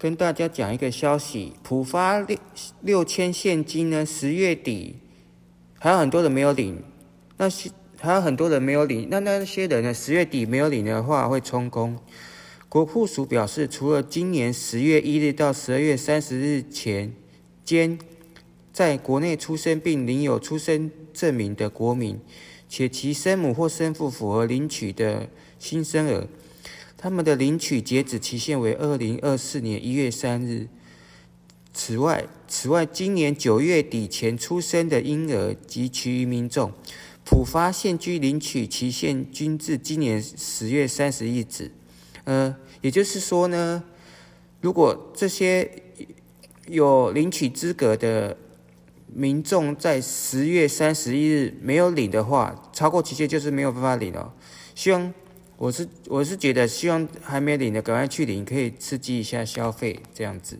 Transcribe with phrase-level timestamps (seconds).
[0.00, 2.38] 跟大家讲一个消息，浦发六
[2.80, 4.96] 六千现金呢，十月底
[5.78, 6.82] 还有很多人没有领，
[7.36, 11.98] 那些还有很多人没有领，那那些人呢，十月底没有领的话会充公。
[12.70, 17.12] 国库署表示，除了今年十月一日到十二月三十日前
[17.62, 17.98] 间
[18.72, 22.18] 在国内出生并领有出生证明的国民，
[22.70, 26.26] 且其生母或生父符合领取的新生儿。
[27.02, 30.68] 他们的领取截止期限为二零二四年一月三日。
[31.72, 36.70] 此外，此外，今年九月底前出生的婴儿及其余民众，
[37.24, 41.72] 普发现居领取期限均至今年十月三十日止。
[42.24, 43.82] 呃，也就是说呢，
[44.60, 45.70] 如果这些
[46.66, 48.36] 有领取资格的
[49.06, 54.34] 民众在十月三十一日没有领的话，超过期限就是没有办法领了。
[54.74, 55.14] 希望。
[55.60, 60.58] 我是我是觉得，希望还没领的赶快去领，可以刺激一下消费，这样子。